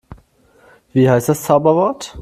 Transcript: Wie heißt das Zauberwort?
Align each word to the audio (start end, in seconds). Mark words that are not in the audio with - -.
Wie 0.93 1.07
heißt 1.11 1.29
das 1.29 1.43
Zauberwort? 1.43 2.17